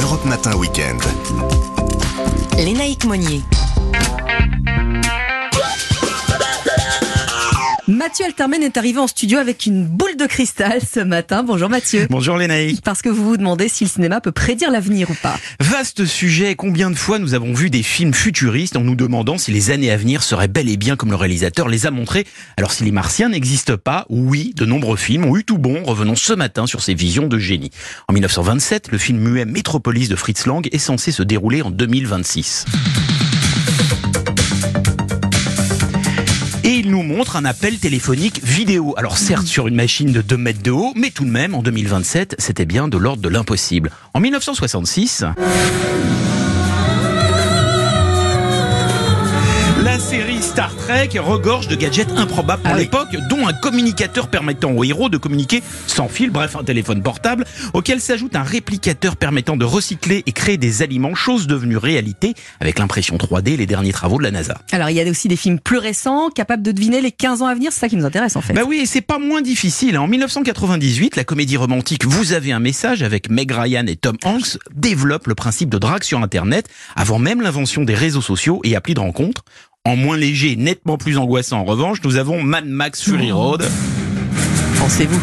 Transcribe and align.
Europe 0.00 0.24
Matin 0.24 0.56
Weekend. 0.56 1.00
Lénaïque 2.56 3.04
Monnier. 3.04 3.42
Mathieu 7.86 8.24
Altermen 8.24 8.62
est 8.62 8.78
arrivé 8.78 8.98
en 8.98 9.06
studio 9.06 9.38
avec 9.38 9.66
une 9.66 9.84
boule 9.84 10.16
de 10.16 10.24
cristal 10.24 10.80
ce 10.80 11.00
matin. 11.00 11.42
Bonjour 11.42 11.68
Mathieu. 11.68 12.06
Bonjour 12.08 12.38
Lénaïque. 12.38 12.80
Parce 12.82 13.02
que 13.02 13.10
vous 13.10 13.22
vous 13.22 13.36
demandez 13.36 13.68
si 13.68 13.84
le 13.84 13.90
cinéma 13.90 14.22
peut 14.22 14.32
prédire 14.32 14.70
l'avenir 14.70 15.10
ou 15.10 15.14
pas. 15.22 15.38
Vaste 15.60 16.06
sujet, 16.06 16.54
combien 16.54 16.90
de 16.90 16.94
fois 16.94 17.18
nous 17.18 17.34
avons 17.34 17.52
vu 17.52 17.68
des 17.68 17.82
films 17.82 18.14
futuristes 18.14 18.76
en 18.76 18.80
nous 18.80 18.94
demandant 18.94 19.36
si 19.36 19.50
les 19.52 19.70
années 19.70 19.90
à 19.90 19.98
venir 19.98 20.22
seraient 20.22 20.48
bel 20.48 20.70
et 20.70 20.78
bien 20.78 20.96
comme 20.96 21.10
le 21.10 21.16
réalisateur 21.16 21.68
les 21.68 21.84
a 21.84 21.90
montrés. 21.90 22.26
Alors 22.56 22.72
si 22.72 22.84
les 22.84 22.90
martiens 22.90 23.28
n'existent 23.28 23.76
pas, 23.76 24.06
oui, 24.08 24.54
de 24.56 24.64
nombreux 24.64 24.96
films 24.96 25.26
ont 25.26 25.36
eu 25.36 25.44
tout 25.44 25.58
bon. 25.58 25.82
Revenons 25.84 26.16
ce 26.16 26.32
matin 26.32 26.66
sur 26.66 26.80
ces 26.80 26.94
visions 26.94 27.26
de 27.26 27.38
génie. 27.38 27.70
En 28.08 28.14
1927, 28.14 28.92
le 28.92 28.98
film 28.98 29.18
muet 29.18 29.44
Métropolis 29.44 30.08
de 30.08 30.16
Fritz 30.16 30.46
Lang 30.46 30.66
est 30.72 30.78
censé 30.78 31.12
se 31.12 31.22
dérouler 31.22 31.60
en 31.60 31.70
2026. 31.70 32.64
Et 36.66 36.76
il 36.76 36.90
nous 36.90 37.02
montre 37.02 37.36
un 37.36 37.44
appel 37.44 37.78
téléphonique 37.78 38.42
vidéo. 38.42 38.94
Alors 38.96 39.18
certes 39.18 39.46
sur 39.46 39.68
une 39.68 39.74
machine 39.74 40.12
de 40.12 40.22
2 40.22 40.36
mètres 40.38 40.62
de 40.62 40.70
haut, 40.70 40.94
mais 40.96 41.10
tout 41.10 41.26
de 41.26 41.30
même 41.30 41.54
en 41.54 41.62
2027, 41.62 42.36
c'était 42.38 42.64
bien 42.64 42.88
de 42.88 42.96
l'ordre 42.96 43.20
de 43.20 43.28
l'impossible. 43.28 43.90
En 44.14 44.20
1966... 44.20 45.24
Star 50.54 50.76
Trek 50.76 51.08
regorge 51.18 51.66
de 51.66 51.74
gadgets 51.74 52.12
improbables 52.16 52.62
pour 52.62 52.70
Ah 52.70 52.76
oui. 52.76 52.82
l'époque, 52.82 53.08
dont 53.28 53.48
un 53.48 53.52
communicateur 53.52 54.28
permettant 54.28 54.70
aux 54.70 54.84
héros 54.84 55.08
de 55.08 55.16
communiquer 55.16 55.64
sans 55.88 56.06
fil, 56.06 56.30
bref 56.30 56.54
un 56.54 56.62
téléphone 56.62 57.02
portable, 57.02 57.44
auquel 57.72 58.00
s'ajoute 58.00 58.36
un 58.36 58.44
réplicateur 58.44 59.16
permettant 59.16 59.56
de 59.56 59.64
recycler 59.64 60.22
et 60.26 60.30
créer 60.30 60.56
des 60.56 60.82
aliments, 60.82 61.16
chose 61.16 61.48
devenue 61.48 61.76
réalité 61.76 62.34
avec 62.60 62.78
l'impression 62.78 63.16
3D 63.16 63.54
et 63.54 63.56
les 63.56 63.66
derniers 63.66 63.92
travaux 63.92 64.18
de 64.18 64.22
la 64.22 64.30
NASA. 64.30 64.56
Alors 64.70 64.90
il 64.90 64.94
y 64.96 65.00
a 65.00 65.10
aussi 65.10 65.26
des 65.26 65.34
films 65.34 65.58
plus 65.58 65.78
récents, 65.78 66.30
capables 66.30 66.62
de 66.62 66.70
deviner 66.70 67.00
les 67.00 67.10
15 67.10 67.42
ans 67.42 67.46
à 67.46 67.54
venir. 67.56 67.72
C'est 67.72 67.80
ça 67.80 67.88
qui 67.88 67.96
nous 67.96 68.04
intéresse 68.06 68.36
en 68.36 68.40
fait. 68.40 68.52
Bah 68.52 68.62
oui, 68.64 68.78
et 68.84 68.86
c'est 68.86 69.00
pas 69.00 69.18
moins 69.18 69.42
difficile. 69.42 69.98
En 69.98 70.06
1998, 70.06 71.16
la 71.16 71.24
comédie 71.24 71.56
romantique 71.56 72.04
Vous 72.04 72.32
avez 72.32 72.52
un 72.52 72.60
message 72.60 73.02
avec 73.02 73.28
Meg 73.28 73.50
Ryan 73.50 73.86
et 73.88 73.96
Tom 73.96 74.16
Hanks 74.22 74.58
développe 74.72 75.26
le 75.26 75.34
principe 75.34 75.68
de 75.70 75.78
drague 75.78 76.04
sur 76.04 76.20
Internet 76.22 76.68
avant 76.94 77.18
même 77.18 77.42
l'invention 77.42 77.82
des 77.82 77.94
réseaux 77.94 78.22
sociaux 78.22 78.60
et 78.62 78.76
applis 78.76 78.94
de 78.94 79.00
rencontre. 79.00 79.42
En 79.86 79.96
moins 79.96 80.16
léger, 80.16 80.52
et 80.52 80.56
nettement 80.56 80.96
plus 80.96 81.18
angoissant. 81.18 81.58
En 81.58 81.64
revanche, 81.64 81.98
nous 82.04 82.16
avons 82.16 82.42
Mad 82.42 82.64
Max 82.64 83.02
Fury 83.02 83.30
Road, 83.32 83.68
Pensez-vous? 84.78 85.20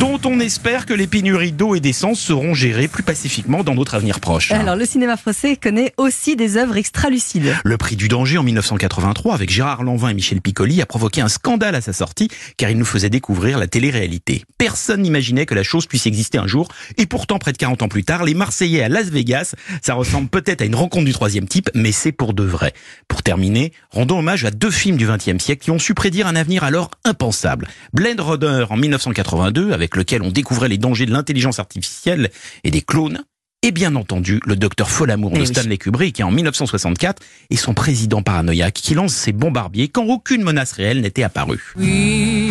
Dont 0.00 0.18
on 0.24 0.40
espère 0.40 0.86
que 0.86 0.94
les 0.94 1.06
pénuries 1.06 1.52
d'eau 1.52 1.74
et 1.74 1.80
d'essence 1.80 2.18
seront 2.20 2.54
gérées 2.54 2.88
plus 2.88 3.02
pacifiquement 3.02 3.62
dans 3.62 3.74
notre 3.74 3.94
avenir 3.94 4.18
proche. 4.18 4.50
Alors 4.50 4.74
le 4.74 4.86
cinéma 4.86 5.18
français 5.18 5.56
connaît 5.56 5.92
aussi 5.98 6.36
des 6.36 6.56
œuvres 6.56 6.78
extra-lucides. 6.78 7.54
Le 7.64 7.76
prix 7.76 7.96
du 7.96 8.08
danger 8.08 8.38
en 8.38 8.42
1983 8.42 9.34
avec 9.34 9.50
Gérard 9.50 9.82
Lanvin 9.82 10.08
et 10.08 10.14
Michel 10.14 10.40
Piccoli 10.40 10.80
a 10.80 10.86
provoqué 10.86 11.20
un 11.20 11.28
scandale 11.28 11.74
à 11.74 11.82
sa 11.82 11.92
sortie 11.92 12.28
car 12.56 12.70
il 12.70 12.78
nous 12.78 12.86
faisait 12.86 13.10
découvrir 13.10 13.58
la 13.58 13.66
télé-réalité. 13.66 14.42
Personne 14.56 15.02
n'imaginait 15.02 15.44
que 15.44 15.54
la 15.54 15.62
chose 15.62 15.84
puisse 15.84 16.06
exister 16.06 16.38
un 16.38 16.46
jour 16.46 16.68
et 16.96 17.04
pourtant 17.04 17.38
près 17.38 17.52
de 17.52 17.58
40 17.58 17.82
ans 17.82 17.88
plus 17.88 18.04
tard, 18.04 18.24
les 18.24 18.32
Marseillais 18.32 18.82
à 18.82 18.88
Las 18.88 19.10
Vegas, 19.10 19.54
ça 19.82 19.92
ressemble 19.92 20.30
peut-être 20.30 20.62
à 20.62 20.64
une 20.64 20.76
rencontre 20.76 21.04
du 21.04 21.12
troisième 21.12 21.46
type 21.46 21.68
mais 21.74 21.92
c'est 21.92 22.12
pour 22.12 22.32
de 22.32 22.44
vrai. 22.44 22.72
Pour 23.06 23.22
terminer, 23.22 23.74
rendons 23.90 24.20
hommage 24.20 24.46
à 24.46 24.50
deux 24.50 24.70
films 24.70 24.96
du 24.96 25.06
XXe 25.06 25.44
siècle 25.44 25.62
qui 25.62 25.70
ont 25.70 25.78
su 25.78 25.92
prédire 25.92 26.26
un 26.26 26.36
avenir 26.36 26.64
alors 26.64 26.90
impensable. 27.04 27.68
Blade 27.92 28.20
Runner 28.20 28.64
en 28.70 28.78
1982 28.78 29.72
avec 29.72 29.89
lequel 29.96 30.22
on 30.22 30.30
découvrait 30.30 30.68
les 30.68 30.78
dangers 30.78 31.06
de 31.06 31.12
l'intelligence 31.12 31.58
artificielle 31.58 32.30
et 32.64 32.70
des 32.70 32.82
clones 32.82 33.24
et 33.62 33.72
bien 33.72 33.94
entendu, 33.94 34.40
le 34.46 34.56
docteur 34.56 34.88
Folamour 34.90 35.32
Eh 35.34 35.36
de 35.36 35.40
oui. 35.42 35.46
Stanley 35.46 35.76
Kubrick, 35.76 36.14
qui 36.16 36.22
en 36.22 36.30
1964 36.30 37.22
est 37.50 37.56
son 37.56 37.74
président 37.74 38.22
paranoïaque 38.22 38.72
qui 38.72 38.94
lance 38.94 39.12
ses 39.12 39.32
bombardiers 39.32 39.88
quand 39.88 40.04
aucune 40.06 40.42
menace 40.42 40.72
réelle 40.72 41.02
n'était 41.02 41.24
apparue. 41.24 41.74
We'll 41.76 42.50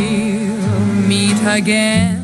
meet 1.08 1.36
again. 1.48 2.22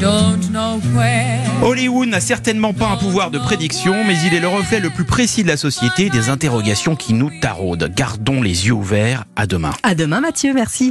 Don't 0.00 0.40
know 0.50 0.80
where. 0.94 1.40
Hollywood 1.62 2.08
n'a 2.08 2.20
certainement 2.20 2.72
pas 2.74 2.88
un 2.90 2.96
pouvoir 2.96 3.30
de 3.30 3.38
prédiction, 3.38 3.94
mais 4.06 4.16
il 4.26 4.34
est 4.34 4.40
le 4.40 4.48
reflet 4.48 4.80
le 4.80 4.90
plus 4.90 5.04
précis 5.04 5.42
de 5.42 5.48
la 5.48 5.56
société, 5.56 6.10
des 6.10 6.30
interrogations 6.30 6.96
qui 6.96 7.14
nous 7.14 7.30
taraudent. 7.40 7.88
Gardons 7.94 8.42
les 8.42 8.66
yeux 8.66 8.72
ouverts. 8.72 9.24
À 9.36 9.46
demain. 9.46 9.70
À 9.82 9.94
demain 9.94 10.20
Mathieu, 10.20 10.52
merci. 10.52 10.82